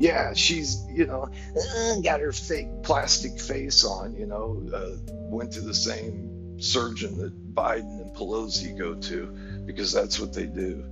yeah 0.00 0.32
she's 0.32 0.84
you 0.88 1.06
know 1.06 1.28
uh, 1.56 2.00
got 2.00 2.20
her 2.20 2.32
fake 2.32 2.68
plastic 2.82 3.38
face 3.38 3.84
on 3.84 4.16
you 4.16 4.26
know 4.26 4.62
uh, 4.74 4.96
went 5.28 5.52
to 5.52 5.60
the 5.60 5.74
same 5.74 6.38
surgeon 6.60 7.16
that 7.18 7.54
Biden 7.54 8.00
and 8.00 8.14
Pelosi 8.14 8.76
go 8.76 8.94
to 8.94 9.26
because 9.66 9.92
that's 9.92 10.18
what 10.18 10.32
they 10.32 10.46
do. 10.46 10.84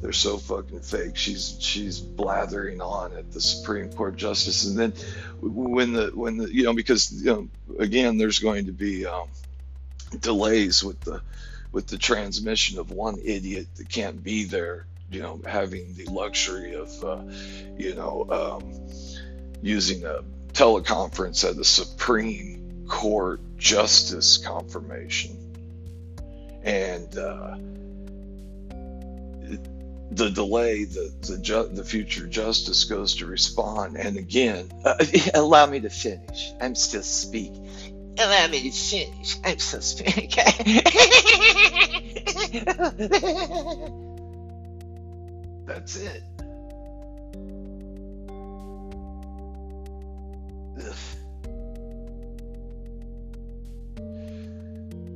They're 0.00 0.12
so 0.12 0.36
fucking 0.36 0.80
fake. 0.80 1.16
She's 1.16 1.56
she's 1.60 2.00
blathering 2.00 2.80
on 2.80 3.16
at 3.16 3.32
the 3.32 3.40
Supreme 3.40 3.90
Court 3.92 4.16
justice, 4.16 4.66
and 4.66 4.78
then 4.78 4.92
when 5.40 5.92
the 5.92 6.10
when 6.14 6.36
the 6.36 6.52
you 6.52 6.64
know 6.64 6.74
because 6.74 7.12
you 7.12 7.32
know 7.32 7.48
again 7.78 8.18
there's 8.18 8.38
going 8.38 8.66
to 8.66 8.72
be 8.72 9.06
um, 9.06 9.28
delays 10.20 10.84
with 10.84 11.00
the 11.00 11.22
with 11.74 11.88
the 11.88 11.98
transmission 11.98 12.78
of 12.78 12.92
one 12.92 13.18
idiot 13.22 13.66
that 13.76 13.88
can't 13.88 14.22
be 14.22 14.44
there. 14.44 14.86
You 15.10 15.20
know, 15.20 15.40
having 15.46 15.92
the 15.94 16.06
luxury 16.06 16.74
of 16.74 17.04
uh, 17.04 17.22
you 17.76 17.94
know 17.94 18.26
um, 18.30 18.72
using 19.60 20.04
a 20.04 20.20
teleconference 20.52 21.48
at 21.48 21.56
the 21.56 21.64
Supreme 21.64 22.86
court 22.88 23.40
justice 23.58 24.38
confirmation. 24.38 25.36
And 26.62 27.18
uh, 27.18 27.56
the 30.10 30.30
delay, 30.30 30.84
the 30.84 31.12
the, 31.22 31.38
ju- 31.38 31.68
the 31.72 31.84
future 31.84 32.26
justice 32.26 32.84
goes 32.84 33.16
to 33.16 33.26
respond. 33.26 33.96
And 33.96 34.16
again, 34.16 34.70
uh, 34.84 35.04
allow 35.34 35.66
me 35.66 35.80
to 35.80 35.90
finish. 35.90 36.52
I'm 36.60 36.76
still 36.76 37.02
speaking. 37.02 37.68
Allow 38.18 38.46
me 38.48 38.70
to 38.70 38.70
finish. 38.70 39.36
I'm 39.44 39.58
still 39.58 39.80
speaking. 39.80 40.28
That's 45.66 45.96
it. 45.96 46.22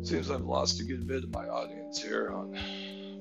Seems 0.03 0.31
I've 0.31 0.41
lost 0.41 0.81
a 0.81 0.85
good 0.85 1.07
bit 1.07 1.23
of 1.23 1.31
my 1.31 1.47
audience 1.47 2.03
here 2.03 2.31
on 2.31 2.53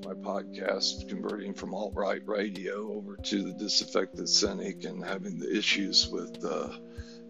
my 0.04 0.14
podcast, 0.14 1.06
converting 1.08 1.52
from 1.52 1.74
alt 1.74 1.92
right 1.94 2.22
radio 2.26 2.94
over 2.94 3.16
to 3.16 3.42
the 3.42 3.52
disaffected 3.52 4.28
cynic 4.28 4.84
and 4.84 5.04
having 5.04 5.38
the 5.38 5.54
issues 5.54 6.08
with 6.08 6.42
uh, 6.44 6.68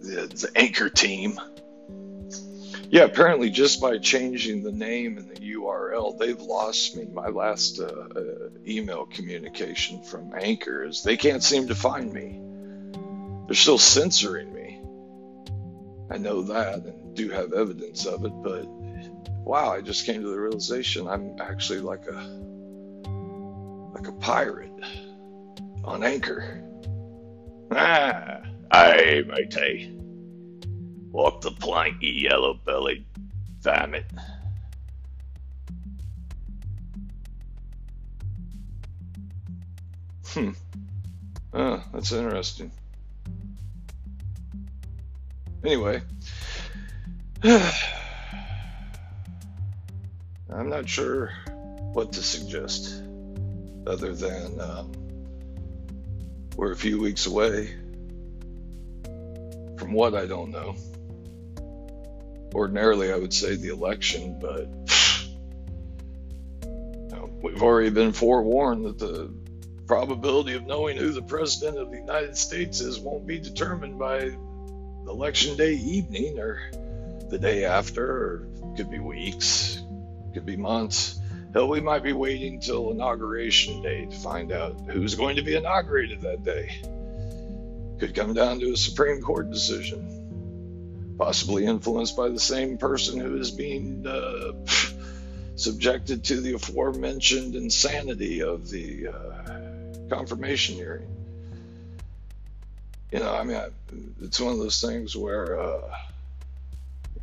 the, 0.00 0.28
the 0.28 0.50
anchor 0.54 0.88
team. 0.88 1.40
Yeah, 2.90 3.04
apparently 3.04 3.50
just 3.50 3.82
by 3.82 3.98
changing 3.98 4.62
the 4.62 4.72
name 4.72 5.18
and 5.18 5.28
the 5.28 5.54
URL, 5.54 6.18
they've 6.18 6.40
lost 6.40 6.96
me. 6.96 7.04
My 7.12 7.28
last 7.28 7.80
uh, 7.80 7.84
uh, 7.84 8.48
email 8.66 9.04
communication 9.04 10.02
from 10.02 10.32
Anchor 10.34 10.84
is 10.84 11.02
they 11.02 11.18
can't 11.18 11.42
seem 11.42 11.68
to 11.68 11.74
find 11.74 12.10
me. 12.10 12.40
They're 13.46 13.54
still 13.54 13.76
censoring 13.78 14.54
me. 14.54 14.80
I 16.10 16.16
know 16.16 16.42
that 16.42 16.86
and 16.86 17.14
do 17.14 17.28
have 17.28 17.52
evidence 17.52 18.06
of 18.06 18.24
it, 18.24 18.32
but 18.42 18.64
wow, 19.44 19.70
I 19.70 19.82
just 19.82 20.06
came 20.06 20.22
to 20.22 20.28
the 20.28 20.40
realization 20.40 21.06
I'm 21.06 21.36
actually 21.40 21.80
like 21.80 22.06
a 22.06 22.48
like 23.94 24.08
a 24.08 24.12
pirate 24.12 24.72
on 25.84 26.02
anchor. 26.02 26.64
Ah, 27.70 28.40
aye, 28.70 29.24
matey. 29.26 29.97
Walk 31.18 31.40
the 31.40 31.50
plank, 31.50 32.00
you 32.00 32.12
yellow 32.12 32.54
bellied 32.54 33.04
vomit. 33.60 34.04
Hmm. 40.26 40.50
Oh, 41.52 41.82
that's 41.92 42.12
interesting. 42.12 42.70
Anyway, 45.64 46.02
I'm 47.42 47.72
not 50.68 50.88
sure 50.88 51.32
what 51.94 52.12
to 52.12 52.22
suggest 52.22 53.02
other 53.88 54.14
than 54.14 54.60
um, 54.60 54.92
we're 56.54 56.70
a 56.70 56.76
few 56.76 57.00
weeks 57.00 57.26
away 57.26 57.74
from 59.76 59.92
what 59.92 60.14
I 60.14 60.24
don't 60.24 60.52
know. 60.52 60.76
Ordinarily, 62.58 63.12
I 63.12 63.16
would 63.16 63.32
say 63.32 63.54
the 63.54 63.68
election, 63.68 64.36
but 64.40 64.66
you 66.64 67.08
know, 67.08 67.30
we've 67.40 67.62
already 67.62 67.90
been 67.90 68.10
forewarned 68.10 68.84
that 68.84 68.98
the 68.98 69.32
probability 69.86 70.54
of 70.54 70.66
knowing 70.66 70.96
who 70.96 71.12
the 71.12 71.22
president 71.22 71.78
of 71.78 71.92
the 71.92 71.98
United 71.98 72.36
States 72.36 72.80
is 72.80 72.98
won't 72.98 73.28
be 73.28 73.38
determined 73.38 73.96
by 73.96 74.32
election 75.06 75.56
day 75.56 75.74
evening 75.74 76.40
or 76.40 76.60
the 77.30 77.38
day 77.38 77.64
after, 77.64 78.04
or 78.04 78.48
could 78.76 78.90
be 78.90 78.98
weeks, 78.98 79.80
could 80.34 80.44
be 80.44 80.56
months. 80.56 81.20
Hell, 81.54 81.68
we 81.68 81.80
might 81.80 82.02
be 82.02 82.12
waiting 82.12 82.58
till 82.58 82.90
inauguration 82.90 83.82
day 83.82 84.06
to 84.06 84.16
find 84.16 84.50
out 84.50 84.80
who's 84.90 85.14
going 85.14 85.36
to 85.36 85.42
be 85.42 85.54
inaugurated 85.54 86.22
that 86.22 86.42
day. 86.42 86.82
Could 88.00 88.16
come 88.16 88.34
down 88.34 88.58
to 88.58 88.72
a 88.72 88.76
Supreme 88.76 89.22
Court 89.22 89.48
decision, 89.48 90.17
possibly 91.18 91.66
influenced 91.66 92.16
by 92.16 92.28
the 92.28 92.38
same 92.38 92.78
person 92.78 93.18
who 93.18 93.36
is 93.36 93.50
being 93.50 94.06
uh, 94.06 94.52
subjected 95.56 96.24
to 96.24 96.40
the 96.40 96.54
aforementioned 96.54 97.56
insanity 97.56 98.40
of 98.40 98.70
the 98.70 99.08
uh, 99.08 99.58
confirmation 100.08 100.76
hearing. 100.76 101.08
You 103.10 103.18
know, 103.18 103.34
I 103.34 103.42
mean, 103.42 103.60
it's 104.22 104.38
one 104.38 104.52
of 104.52 104.58
those 104.58 104.80
things 104.80 105.16
where, 105.16 105.58
uh, 105.58 105.96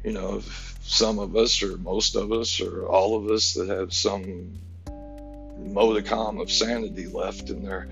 you 0.03 0.11
know, 0.11 0.41
some 0.81 1.19
of 1.19 1.35
us, 1.35 1.63
or 1.63 1.77
most 1.77 2.15
of 2.15 2.31
us, 2.31 2.59
or 2.59 2.85
all 2.85 3.17
of 3.17 3.31
us 3.31 3.53
that 3.53 3.69
have 3.69 3.93
some 3.93 4.59
modicum 5.57 6.39
of 6.39 6.51
sanity 6.51 7.07
left 7.07 7.49
in 7.49 7.63
their 7.63 7.87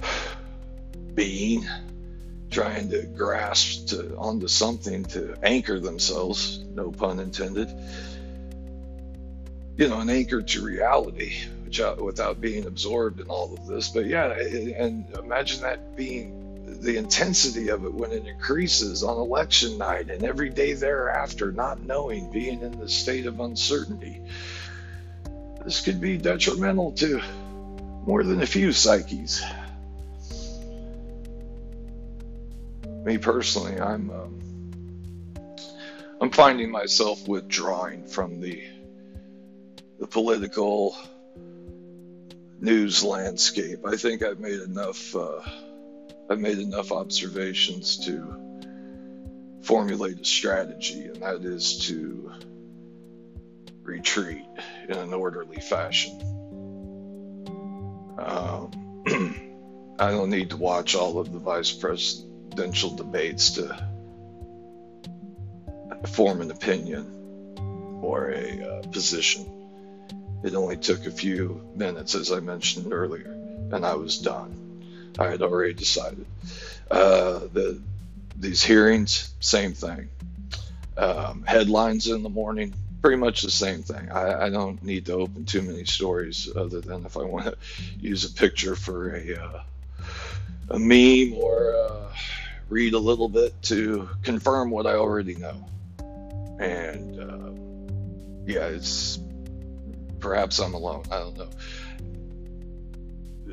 being, 1.14 1.66
trying 2.52 2.90
to 2.90 3.02
grasp 3.02 3.88
to, 3.88 4.14
onto 4.16 4.46
something 4.46 5.04
to 5.06 5.36
anchor 5.42 5.80
themselves, 5.80 6.58
no 6.58 6.92
pun 6.92 7.18
intended, 7.18 7.68
you 9.76 9.88
know, 9.88 10.00
an 10.00 10.10
anchor 10.10 10.42
to 10.42 10.62
reality 10.62 11.34
without 11.98 12.38
being 12.40 12.66
absorbed 12.66 13.18
in 13.20 13.28
all 13.28 13.54
of 13.54 13.66
this. 13.66 13.88
But 13.88 14.04
yeah, 14.04 14.30
and 14.30 15.06
imagine 15.16 15.62
that 15.62 15.96
being 15.96 16.42
the 16.82 16.96
intensity 16.96 17.68
of 17.68 17.84
it 17.84 17.94
when 17.94 18.12
it 18.12 18.26
increases 18.26 19.02
on 19.02 19.16
election 19.16 19.78
night 19.78 20.10
and 20.10 20.22
every 20.22 20.50
day 20.50 20.74
thereafter, 20.74 21.50
not 21.52 21.80
knowing, 21.82 22.30
being 22.30 22.60
in 22.60 22.78
the 22.78 22.88
state 22.88 23.26
of 23.26 23.40
uncertainty. 23.40 24.20
This 25.64 25.80
could 25.80 26.00
be 26.00 26.18
detrimental 26.18 26.92
to 26.92 27.22
more 28.04 28.24
than 28.24 28.42
a 28.42 28.46
few 28.46 28.72
psyches. 28.72 29.42
Me 33.04 33.18
personally, 33.18 33.80
I'm 33.80 34.10
um, 34.10 34.38
I'm 36.20 36.30
finding 36.30 36.70
myself 36.70 37.26
withdrawing 37.26 38.06
from 38.06 38.40
the 38.40 38.62
the 39.98 40.06
political 40.06 40.96
news 42.60 43.02
landscape. 43.02 43.80
I 43.84 43.96
think 43.96 44.22
I've 44.22 44.38
made 44.38 44.60
enough. 44.60 45.16
Uh, 45.16 45.40
I've 46.30 46.38
made 46.38 46.58
enough 46.58 46.92
observations 46.92 48.06
to 48.06 48.42
formulate 49.62 50.20
a 50.20 50.24
strategy, 50.24 51.06
and 51.06 51.22
that 51.22 51.42
is 51.42 51.86
to 51.86 52.32
retreat 53.82 54.46
in 54.88 54.96
an 54.96 55.12
orderly 55.12 55.60
fashion. 55.60 56.20
Um, 58.16 58.70
I 59.98 60.10
don't 60.10 60.30
need 60.30 60.50
to 60.50 60.56
watch 60.56 60.94
all 60.94 61.18
of 61.18 61.32
the 61.32 61.40
vice 61.40 61.72
presidential 62.52 62.90
debates 62.90 63.52
to 63.52 63.88
form 66.06 66.42
an 66.42 66.50
opinion 66.50 68.00
or 68.02 68.30
a 68.30 68.62
uh, 68.62 68.82
position. 68.88 69.46
It 70.44 70.54
only 70.54 70.76
took 70.76 71.06
a 71.06 71.10
few 71.10 71.66
minutes, 71.74 72.14
as 72.14 72.30
I 72.30 72.40
mentioned 72.40 72.92
earlier, 72.92 73.30
and 73.72 73.86
I 73.86 73.94
was 73.94 74.18
done. 74.18 75.14
I 75.18 75.28
had 75.28 75.40
already 75.40 75.72
decided. 75.72 76.26
Uh, 76.90 77.40
the, 77.52 77.80
these 78.36 78.62
hearings, 78.62 79.32
same 79.40 79.72
thing. 79.72 80.10
Um, 80.96 81.44
headlines 81.46 82.06
in 82.08 82.22
the 82.22 82.28
morning, 82.28 82.74
pretty 83.00 83.16
much 83.16 83.40
the 83.40 83.50
same 83.50 83.82
thing. 83.82 84.10
I, 84.10 84.46
I, 84.46 84.50
don't 84.50 84.82
need 84.82 85.06
to 85.06 85.14
open 85.14 85.46
too 85.46 85.62
many 85.62 85.86
stories 85.86 86.50
other 86.54 86.82
than 86.82 87.06
if 87.06 87.16
I 87.16 87.22
want 87.22 87.46
to 87.46 87.56
use 87.98 88.26
a 88.26 88.34
picture 88.34 88.76
for 88.76 89.14
a, 89.14 89.42
uh, 89.42 89.62
a 90.68 90.78
meme 90.78 91.32
or 91.34 91.74
uh, 91.74 92.02
read 92.72 92.94
a 92.94 92.98
little 92.98 93.28
bit 93.28 93.52
to 93.62 94.08
confirm 94.22 94.70
what 94.70 94.86
I 94.86 94.94
already 94.94 95.34
know. 95.34 95.68
And 96.58 97.20
uh, 97.20 97.52
yeah, 98.46 98.66
it's 98.68 99.18
perhaps 100.20 100.58
I'm 100.58 100.72
alone. 100.72 101.04
I 101.10 101.18
don't 101.18 101.36
know. 101.36 101.50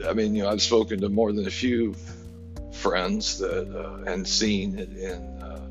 I 0.07 0.13
mean, 0.13 0.35
you 0.35 0.43
know, 0.43 0.49
I've 0.49 0.61
spoken 0.61 1.01
to 1.01 1.09
more 1.09 1.33
than 1.33 1.45
a 1.45 1.51
few 1.51 1.95
friends 2.71 3.39
that 3.39 3.67
uh, 3.75 4.09
and 4.09 4.25
seen 4.25 4.79
it 4.79 4.95
in, 4.95 5.21
uh, 5.41 5.69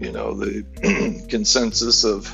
you 0.00 0.10
know, 0.10 0.34
the 0.34 1.24
consensus 1.28 2.02
of 2.02 2.26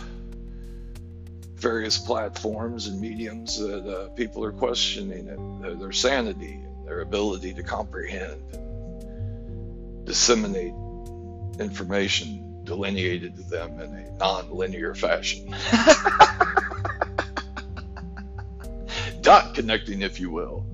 various 1.56 1.98
platforms 1.98 2.86
and 2.86 2.98
mediums 2.98 3.58
that 3.58 3.86
uh, 3.86 4.08
people 4.10 4.42
are 4.42 4.52
questioning 4.52 5.28
it, 5.28 5.62
their, 5.62 5.74
their 5.74 5.92
sanity 5.92 6.58
their 6.86 7.02
ability 7.02 7.54
to 7.54 7.62
comprehend 7.62 8.42
disseminate 10.10 10.74
information 11.60 12.64
delineated 12.64 13.36
to 13.36 13.42
them 13.44 13.78
in 13.78 13.94
a 13.94 14.10
non-linear 14.18 14.92
fashion. 14.92 15.54
dot 19.22 19.54
connecting, 19.54 20.02
if 20.02 20.18
you 20.18 20.28
will. 20.28 20.66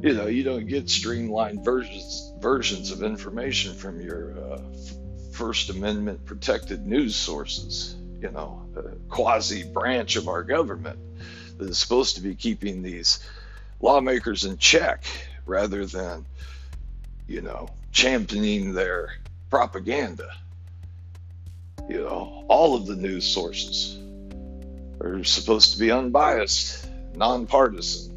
You 0.00 0.14
know, 0.14 0.28
you 0.28 0.44
don't 0.44 0.68
get 0.68 0.88
streamlined 0.88 1.64
versions 1.64 2.32
versions 2.38 2.92
of 2.92 3.02
information 3.02 3.74
from 3.74 4.00
your 4.00 4.38
uh, 4.38 4.60
First 5.32 5.70
Amendment 5.70 6.24
protected 6.24 6.86
news 6.86 7.16
sources. 7.16 7.96
You 8.22 8.30
know, 8.30 8.62
a 8.76 8.82
quasi 9.08 9.64
branch 9.64 10.14
of 10.14 10.28
our 10.28 10.44
government 10.44 11.00
that 11.56 11.68
is 11.68 11.78
supposed 11.78 12.14
to 12.14 12.22
be 12.22 12.36
keeping 12.36 12.80
these 12.84 13.18
lawmakers 13.80 14.44
in 14.44 14.56
check 14.58 15.02
rather 15.46 15.84
than, 15.84 16.24
you 17.26 17.40
know, 17.40 17.70
championing 17.92 18.72
their 18.72 19.14
propaganda. 19.50 20.30
You 21.88 21.98
know, 21.98 22.44
all 22.48 22.74
of 22.74 22.86
the 22.86 22.96
news 22.96 23.26
sources 23.26 23.98
are 25.00 25.24
supposed 25.24 25.72
to 25.72 25.78
be 25.78 25.90
unbiased 25.90 26.88
nonpartisan, 27.14 28.14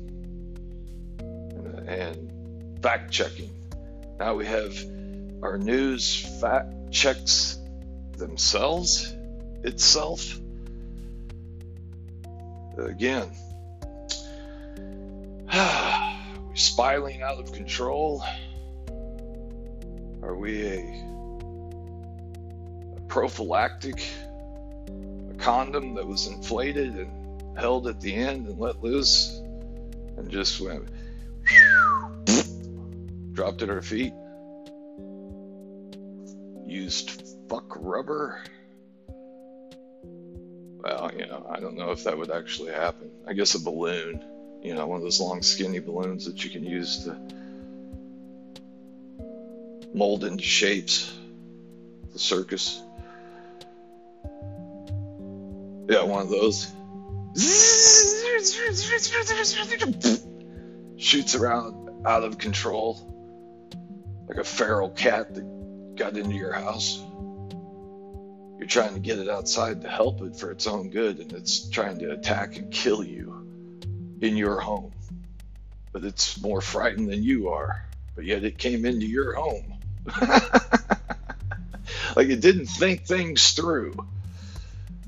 and 1.88 2.82
fact 2.82 3.12
checking. 3.12 3.50
Now 4.20 4.36
we 4.36 4.46
have 4.46 4.78
our 5.42 5.58
news 5.58 6.40
fact 6.40 6.92
checks 6.92 7.58
themselves, 8.18 9.14
itself. 9.64 10.38
Again, 12.78 13.30
we're 15.54 16.56
spiraling 16.56 17.22
out 17.22 17.40
of 17.40 17.52
control? 17.52 18.24
Are 20.24 20.36
we 20.36 20.68
a, 20.68 20.80
a 22.98 23.02
prophylactic 23.08 24.04
a 25.30 25.34
condom 25.36 25.96
that 25.96 26.08
was 26.08 26.28
inflated 26.28 26.96
and 26.96 27.58
held 27.58 27.88
at 27.88 28.00
the 28.02 28.14
end 28.14 28.48
and 28.48 28.60
let 28.60 28.82
loose 28.84 29.42
and 30.18 30.30
just 30.30 30.62
went 30.62 30.88
dropped 33.34 33.62
at 33.62 33.70
our 33.70 33.82
feet. 33.82 34.14
used 36.66 37.24
fuck 37.50 37.76
rubber. 37.76 38.42
Well, 40.84 41.12
you 41.18 41.28
know, 41.28 41.46
I 41.50 41.60
don't 41.60 41.76
know 41.76 41.92
if 41.92 42.06
that 42.06 42.18
would 42.18 42.32
actually 42.32 42.72
happen. 42.72 43.12
I 43.28 43.34
guess 43.34 43.56
a 43.56 43.60
balloon, 43.60 44.24
you 44.64 44.74
know, 44.74 44.88
one 44.88 44.98
of 44.98 45.04
those 45.04 45.20
long, 45.20 45.42
skinny 45.42 45.80
balloons 45.80 46.26
that 46.26 46.44
you 46.44 46.50
can 46.50 46.64
use 46.64 47.04
to 47.04 47.20
mold 49.94 50.24
into 50.24 50.44
shapes. 50.44 51.14
The 52.14 52.20
circus. 52.20 52.82
Yeah, 55.90 56.04
one 56.04 56.22
of 56.22 56.30
those. 56.30 56.72
Shoots 60.98 61.36
around 61.36 62.06
out 62.06 62.24
of 62.24 62.38
control 62.38 63.08
like 64.28 64.38
a 64.38 64.44
feral 64.44 64.90
cat 64.90 65.36
that 65.36 65.96
got 65.96 66.16
into 66.16 66.36
your 66.36 66.54
house. 66.54 67.02
You're 68.58 68.68
trying 68.68 68.94
to 68.94 69.00
get 69.00 69.20
it 69.20 69.28
outside 69.28 69.82
to 69.82 69.90
help 69.90 70.22
it 70.22 70.36
for 70.36 70.52
its 70.52 70.68
own 70.68 70.90
good, 70.90 71.20
and 71.20 71.34
it's 71.34 71.70
trying 71.70 72.00
to 72.00 72.12
attack 72.12 72.58
and 72.58 72.72
kill 72.72 73.04
you 73.04 74.18
in 74.22 74.38
your 74.38 74.60
home. 74.60 74.92
But 75.92 76.06
it's 76.06 76.40
more 76.42 76.62
frightened 76.62 77.10
than 77.10 77.24
you 77.24 77.50
are, 77.50 77.86
but 78.16 78.24
yet 78.24 78.44
it 78.44 78.58
came 78.58 78.86
into 78.86 79.06
your 79.06 79.34
home. 79.34 79.74
like 82.16 82.28
it 82.28 82.42
didn't 82.42 82.68
think 82.68 83.06
things 83.06 83.52
through. 83.52 83.96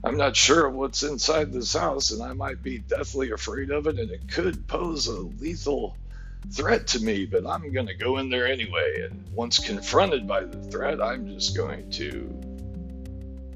I'm 0.03 0.17
not 0.17 0.35
sure 0.35 0.69
what's 0.69 1.03
inside 1.03 1.53
this 1.53 1.73
house, 1.73 2.11
and 2.11 2.21
I 2.21 2.33
might 2.33 2.61
be 2.61 2.77
deathly 2.77 3.31
afraid 3.31 3.71
of 3.71 3.87
it, 3.87 3.99
and 3.99 4.11
it 4.11 4.29
could 4.29 4.67
pose 4.67 5.07
a 5.07 5.19
lethal 5.19 5.95
threat 6.51 6.87
to 6.87 6.99
me, 6.99 7.25
but 7.25 7.45
I'm 7.45 7.71
going 7.71 7.87
to 7.87 7.95
go 7.95 8.17
in 8.17 8.29
there 8.29 8.47
anyway. 8.47 9.03
And 9.03 9.23
once 9.33 9.59
confronted 9.59 10.27
by 10.27 10.43
the 10.43 10.61
threat, 10.61 11.01
I'm 11.01 11.27
just 11.27 11.55
going 11.55 11.89
to 11.91 12.27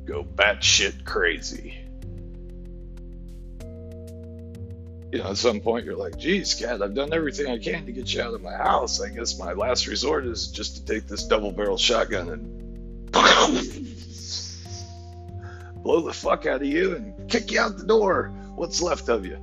go 0.06 0.24
batshit 0.24 1.04
crazy. 1.04 1.87
You 5.12 5.20
know, 5.20 5.30
at 5.30 5.38
some 5.38 5.62
point 5.62 5.86
you're 5.86 5.96
like, 5.96 6.18
geez, 6.18 6.54
cat, 6.54 6.82
I've 6.82 6.94
done 6.94 7.14
everything 7.14 7.48
I 7.48 7.58
can 7.58 7.86
to 7.86 7.94
get 7.94 8.14
you 8.14 8.22
out 8.22 8.34
of 8.34 8.42
my 8.42 8.56
house. 8.56 9.00
I 9.00 9.08
guess 9.10 9.40
my 9.40 9.54
last 9.54 9.88
resort 9.88 10.26
is 10.26 10.48
just 10.48 10.76
to 10.76 10.86
take 10.86 11.08
this 11.08 11.24
double 11.24 11.52
barrel 11.52 11.78
shotgun 11.78 12.30
and 12.30 13.12
blow 15.82 16.02
the 16.02 16.14
fuck 16.14 16.46
out 16.46 16.62
of 16.62 16.68
you 16.68 16.98
and 16.98 17.30
kick 17.30 17.52
you 17.52 17.62
out 17.62 17.78
the 17.78 17.86
door. 17.86 18.34
What's 18.56 18.82
left 18.82 19.08
of 19.08 19.26
you? 19.26 19.38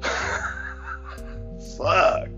fuck. 1.76 2.30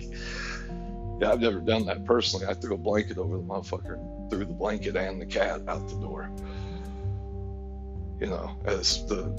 Yeah, 1.20 1.32
I've 1.32 1.40
never 1.40 1.60
done 1.60 1.86
that 1.86 2.04
personally. 2.04 2.46
I 2.46 2.54
threw 2.54 2.74
a 2.74 2.78
blanket 2.78 3.18
over 3.18 3.36
the 3.36 3.42
motherfucker 3.42 3.94
and 3.94 4.30
threw 4.30 4.44
the 4.44 4.52
blanket 4.52 4.96
and 4.96 5.20
the 5.20 5.26
cat 5.26 5.62
out 5.68 5.88
the 5.88 5.96
door. 5.96 6.30
You 8.20 8.26
know, 8.26 8.56
as 8.64 9.06
the 9.06 9.32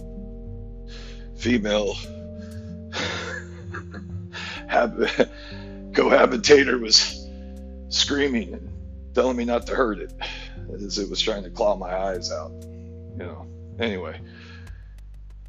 female 1.37 1.95
cohabitator 5.93 6.79
was 6.79 7.27
screaming 7.89 8.53
and 8.53 8.69
telling 9.13 9.37
me 9.37 9.45
not 9.45 9.67
to 9.67 9.75
hurt 9.75 9.99
it 9.99 10.13
as 10.73 10.97
it 10.97 11.09
was 11.09 11.21
trying 11.21 11.43
to 11.43 11.49
claw 11.49 11.75
my 11.75 11.93
eyes 11.93 12.31
out. 12.31 12.51
You 12.61 13.25
know, 13.25 13.47
anyway. 13.79 14.19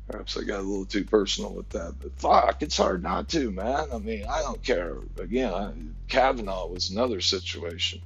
Perhaps 0.08 0.36
I 0.36 0.42
got 0.42 0.58
a 0.58 0.62
little 0.62 0.86
too 0.86 1.04
personal 1.04 1.54
with 1.54 1.68
that, 1.68 1.94
but 2.00 2.18
fuck, 2.18 2.62
it's 2.62 2.76
hard 2.76 3.00
not 3.00 3.28
to, 3.28 3.52
man. 3.52 3.86
I 3.92 3.98
mean, 3.98 4.24
I 4.28 4.42
don't 4.42 4.60
care. 4.60 4.96
Again, 5.20 5.54
I, 5.54 5.72
Kavanaugh 6.08 6.66
was 6.66 6.90
another 6.90 7.20
situation. 7.20 8.02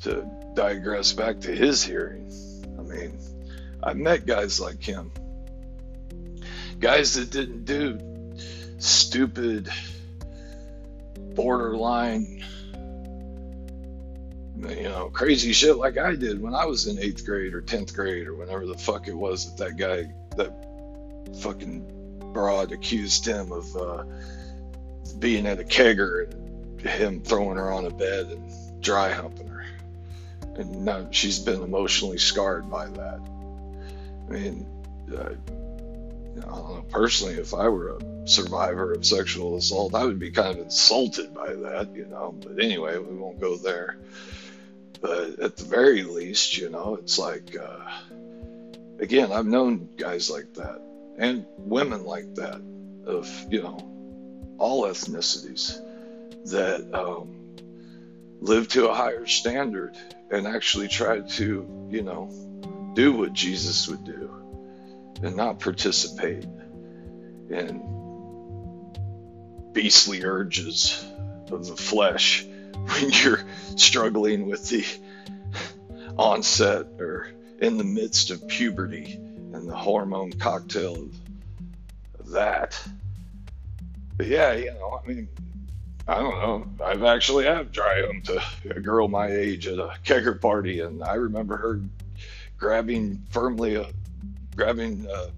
To 0.00 0.28
digress 0.54 1.12
back 1.12 1.40
to 1.42 1.54
his 1.54 1.82
hearing, 1.82 2.30
I 2.78 2.82
mean, 2.82 3.18
I 3.82 3.94
met 3.94 4.26
guys 4.26 4.60
like 4.60 4.82
him, 4.82 5.12
guys 6.78 7.14
that 7.14 7.30
didn't 7.30 7.64
do 7.64 8.11
stupid, 8.82 9.70
borderline, 11.34 12.44
you 14.56 14.82
know, 14.84 15.10
crazy 15.12 15.52
shit 15.52 15.76
like 15.76 15.98
I 15.98 16.14
did 16.14 16.40
when 16.40 16.54
I 16.54 16.66
was 16.66 16.86
in 16.86 16.98
eighth 16.98 17.24
grade 17.24 17.54
or 17.54 17.60
tenth 17.60 17.94
grade 17.94 18.26
or 18.26 18.34
whenever 18.34 18.66
the 18.66 18.76
fuck 18.76 19.08
it 19.08 19.14
was 19.14 19.54
that 19.54 19.64
that 19.64 19.76
guy 19.76 20.12
that 20.36 21.36
fucking 21.40 22.30
broad 22.32 22.72
accused 22.72 23.26
him 23.26 23.52
of 23.52 23.76
uh, 23.76 24.04
being 25.18 25.46
at 25.46 25.60
a 25.60 25.64
kegger 25.64 26.30
and 26.30 26.80
him 26.80 27.22
throwing 27.22 27.56
her 27.56 27.72
on 27.72 27.86
a 27.86 27.90
bed 27.90 28.26
and 28.26 28.82
dry 28.82 29.10
humping 29.10 29.48
her. 29.48 29.64
And 30.56 30.84
now 30.84 31.08
she's 31.10 31.38
been 31.38 31.62
emotionally 31.62 32.18
scarred 32.18 32.70
by 32.70 32.88
that. 32.88 33.20
I 34.28 34.32
mean, 34.32 34.66
uh, 35.16 35.30
know, 36.40 36.84
personally, 36.90 37.34
if 37.34 37.54
I 37.54 37.68
were 37.68 37.96
a 37.96 38.28
survivor 38.28 38.92
of 38.92 39.04
sexual 39.04 39.56
assault, 39.56 39.94
I 39.94 40.04
would 40.04 40.18
be 40.18 40.30
kind 40.30 40.58
of 40.58 40.64
insulted 40.64 41.34
by 41.34 41.54
that, 41.54 41.94
you 41.94 42.06
know. 42.06 42.32
But 42.32 42.62
anyway, 42.62 42.98
we 42.98 43.14
won't 43.14 43.40
go 43.40 43.56
there. 43.56 43.98
But 45.00 45.40
at 45.40 45.56
the 45.56 45.64
very 45.64 46.04
least, 46.04 46.56
you 46.56 46.70
know, 46.70 46.94
it's 46.94 47.18
like, 47.18 47.56
uh, 47.56 47.84
again, 49.00 49.32
I've 49.32 49.46
known 49.46 49.88
guys 49.96 50.30
like 50.30 50.54
that 50.54 50.80
and 51.18 51.46
women 51.58 52.04
like 52.04 52.34
that 52.36 52.60
of 53.06 53.28
you 53.50 53.62
know 53.62 53.78
all 54.58 54.84
ethnicities 54.84 55.80
that 56.50 56.92
um, 56.94 57.56
live 58.40 58.68
to 58.68 58.88
a 58.88 58.94
higher 58.94 59.26
standard 59.26 59.96
and 60.30 60.46
actually 60.46 60.88
try 60.88 61.20
to 61.20 61.88
you 61.90 62.02
know 62.02 62.30
do 62.94 63.12
what 63.12 63.32
Jesus 63.32 63.88
would 63.88 64.04
do 64.04 64.41
and 65.22 65.36
not 65.36 65.60
participate 65.60 66.44
in 67.50 67.80
beastly 69.72 70.24
urges 70.24 71.04
of 71.50 71.66
the 71.66 71.76
flesh 71.76 72.44
when 72.74 73.10
you're 73.10 73.44
struggling 73.76 74.46
with 74.46 74.68
the 74.68 74.84
onset 76.18 76.86
or 76.98 77.28
in 77.60 77.78
the 77.78 77.84
midst 77.84 78.30
of 78.30 78.46
puberty 78.48 79.14
and 79.14 79.68
the 79.68 79.76
hormone 79.76 80.32
cocktail 80.32 81.08
of 82.18 82.30
that. 82.30 82.80
But 84.16 84.26
yeah, 84.26 84.52
you 84.52 84.72
know, 84.72 85.00
I 85.02 85.08
mean, 85.08 85.28
I 86.08 86.16
don't 86.16 86.40
know. 86.40 86.84
I've 86.84 87.04
actually 87.04 87.44
have 87.44 87.70
dry 87.70 88.04
humped 88.04 88.28
a, 88.28 88.42
a 88.70 88.80
girl 88.80 89.08
my 89.08 89.28
age 89.28 89.68
at 89.68 89.78
a 89.78 89.94
kegger 90.04 90.38
party, 90.40 90.80
and 90.80 91.02
I 91.02 91.14
remember 91.14 91.56
her 91.56 91.80
grabbing 92.58 93.22
firmly, 93.30 93.76
grabbing 94.56 95.06
uh, 95.08 95.30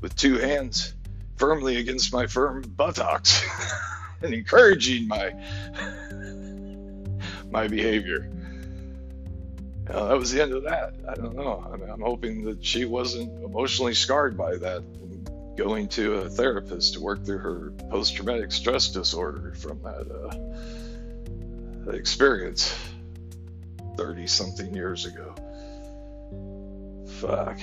with 0.00 0.16
two 0.16 0.38
hands 0.38 0.94
firmly 1.36 1.76
against 1.76 2.12
my 2.12 2.26
firm 2.26 2.62
buttocks 2.62 3.44
and 4.22 4.34
encouraging 4.34 5.08
my 5.08 5.30
my 7.50 7.68
behavior 7.68 8.30
uh, 9.90 10.06
that 10.06 10.16
was 10.16 10.30
the 10.30 10.40
end 10.40 10.52
of 10.52 10.62
that. 10.62 10.94
I 11.08 11.14
don't 11.14 11.34
know. 11.34 11.68
I 11.70 11.76
mean, 11.76 11.90
I'm 11.90 12.00
hoping 12.00 12.44
that 12.44 12.64
she 12.64 12.84
wasn't 12.84 13.44
emotionally 13.44 13.94
scarred 13.94 14.36
by 14.36 14.56
that 14.56 14.82
going 15.56 15.88
to 15.88 16.14
a 16.14 16.30
therapist 16.30 16.94
to 16.94 17.00
work 17.00 17.24
through 17.24 17.38
her 17.38 17.72
post 17.90 18.16
traumatic 18.16 18.52
stress 18.52 18.88
disorder 18.88 19.52
from 19.54 19.82
that 19.82 20.40
uh, 21.86 21.90
experience 21.90 22.74
30 23.96 24.26
something 24.26 24.74
years 24.74 25.04
ago. 25.04 25.34
Fuck. 27.18 27.58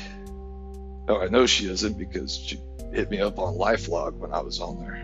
Oh, 1.09 1.19
I 1.19 1.27
know 1.27 1.47
she 1.47 1.67
isn't 1.67 1.97
because 1.97 2.37
she 2.37 2.61
hit 2.93 3.09
me 3.09 3.19
up 3.19 3.39
on 3.39 3.55
Lifelog 3.55 4.17
when 4.17 4.31
I 4.31 4.41
was 4.41 4.59
on 4.59 4.79
there. 4.79 5.03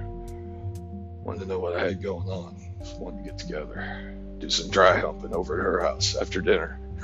Wanted 1.24 1.40
to 1.40 1.46
know 1.48 1.58
what 1.58 1.76
I 1.76 1.84
had 1.84 2.04
going 2.04 2.30
on. 2.30 2.56
Wanted 3.00 3.24
to 3.24 3.30
get 3.32 3.40
together, 3.40 4.14
do 4.38 4.52
some 4.52 4.70
dry 4.70 5.00
humping 5.00 5.34
over 5.34 5.58
at 5.58 5.64
her 5.64 5.82
house 5.82 6.16
after 6.16 6.42
dinner. 6.42 6.80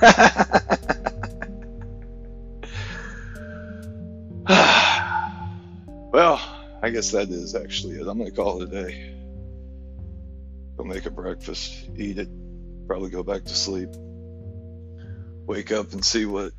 well, 6.12 6.40
I 6.80 6.90
guess 6.90 7.10
that 7.10 7.28
is 7.28 7.56
actually 7.56 7.96
it. 7.96 8.06
I'm 8.06 8.18
going 8.18 8.30
to 8.30 8.36
call 8.36 8.62
it 8.62 8.72
a 8.72 8.84
day. 8.84 9.12
Go 10.76 10.84
make 10.84 11.06
a 11.06 11.10
breakfast, 11.10 11.90
eat 11.96 12.18
it, 12.18 12.28
probably 12.86 13.10
go 13.10 13.24
back 13.24 13.42
to 13.42 13.54
sleep. 13.54 13.88
Wake 15.44 15.72
up 15.72 15.92
and 15.92 16.04
see 16.04 16.24
what 16.24 16.52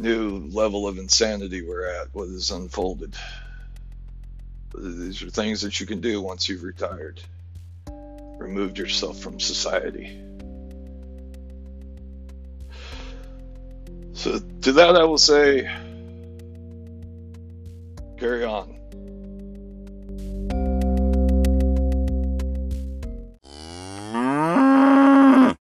new 0.00 0.48
level 0.50 0.88
of 0.88 0.98
insanity 0.98 1.62
we're 1.62 1.86
at, 1.86 2.08
what 2.14 2.28
has 2.28 2.50
unfolded. 2.50 3.14
These 4.76 5.22
are 5.22 5.28
things 5.28 5.60
that 5.60 5.78
you 5.78 5.86
can 5.86 6.00
do 6.00 6.22
once 6.22 6.48
you've 6.48 6.62
retired, 6.62 7.20
removed 8.38 8.78
yourself 8.78 9.18
from 9.20 9.38
society. 9.38 10.18
So 14.14 14.38
to 14.62 14.72
that 14.72 14.96
I 14.96 15.04
will 15.04 15.18
say, 15.18 15.70
carry 18.18 18.44
on. 18.44 18.79